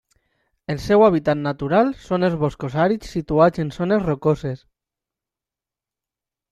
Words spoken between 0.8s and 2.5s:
seu hàbitat natural són els